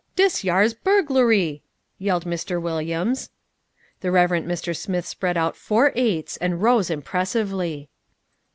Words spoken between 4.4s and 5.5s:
Mr. Smith spread